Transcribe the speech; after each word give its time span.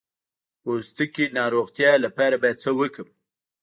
د 0.55 0.55
پوستکي 0.63 1.25
د 1.35 1.37
روغتیا 1.55 1.91
لپاره 2.05 2.35
باید 2.41 2.57
څه 2.63 2.71
وکړم؟ 2.79 3.09